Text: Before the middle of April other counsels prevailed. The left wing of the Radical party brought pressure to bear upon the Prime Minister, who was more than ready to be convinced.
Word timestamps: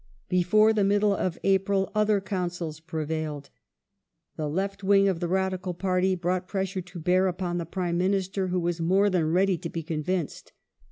Before 0.29 0.73
the 0.73 0.83
middle 0.83 1.13
of 1.15 1.37
April 1.43 1.91
other 1.93 2.19
counsels 2.19 2.79
prevailed. 2.79 3.51
The 4.35 4.49
left 4.49 4.83
wing 4.83 5.07
of 5.07 5.19
the 5.19 5.27
Radical 5.27 5.75
party 5.75 6.15
brought 6.15 6.47
pressure 6.47 6.81
to 6.81 6.99
bear 6.99 7.27
upon 7.27 7.59
the 7.59 7.67
Prime 7.67 7.99
Minister, 7.99 8.47
who 8.47 8.59
was 8.59 8.81
more 8.81 9.11
than 9.11 9.31
ready 9.31 9.59
to 9.59 9.69
be 9.69 9.83
convinced. 9.83 10.53